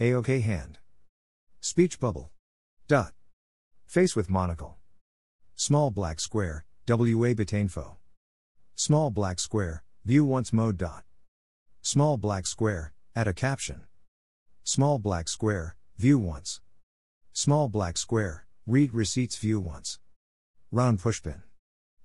[0.00, 0.78] AOK hand.
[1.60, 2.30] Speech bubble.
[2.88, 3.12] Dot.
[3.86, 4.78] Face with monocle.
[5.56, 7.98] Small black square, WA bit info.
[8.74, 11.04] Small black square, view once mode dot.
[11.82, 13.82] Small black square, add a caption.
[14.64, 16.62] Small black square, view once.
[17.34, 19.98] Small black square, read receipts view once.
[20.72, 21.42] Round pushpin.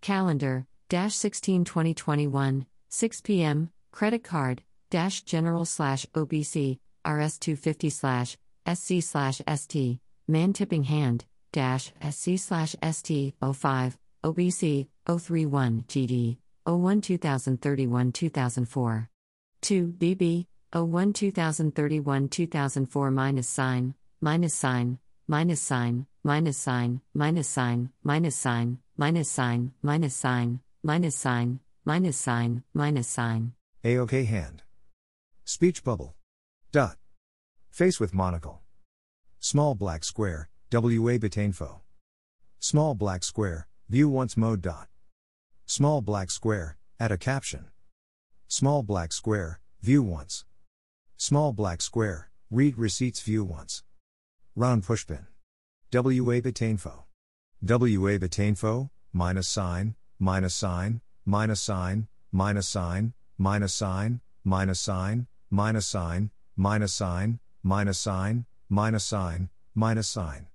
[0.00, 2.66] Calendar, dash 16 2021.
[2.88, 3.70] 6 p.m.
[3.92, 8.36] Credit card dash general slash OBC RS 250 slash
[8.72, 9.98] SC slash ST
[10.28, 11.24] man tipping hand
[11.56, 16.36] SC slash ST 05 OBC 031 GD
[16.66, 19.10] 01 2031 2004
[19.62, 27.90] 2 BB 01 2031 2004 minus sign minus sign minus sign minus sign minus sign
[28.04, 33.52] minus sign minus sign minus sign minus sign minus sign, minus sign.
[33.84, 34.64] AOK hand.
[35.44, 36.16] Speech bubble.
[36.72, 36.96] Dot.
[37.70, 38.60] Face with monocle.
[39.38, 41.78] Small black square, WA Bitinfo.
[42.58, 44.88] Small black square, view once mode dot.
[45.64, 47.66] Small black square, add a caption.
[48.48, 50.44] Small black square, view once.
[51.16, 53.84] Small black square, read receipts view once.
[54.56, 55.26] Round pushpin.
[55.92, 57.04] WA bit info.
[57.62, 65.26] WA bit info, minus sign, minus sign, minus sign, minus sign, minus sign, minus sign,
[65.48, 70.48] minus sign, minus sign, minus sign, minus sign, minus sign.